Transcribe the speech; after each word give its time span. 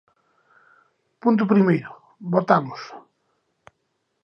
Punto 1.23 1.49
primeiro, 1.51 1.91
votamos. 2.33 2.81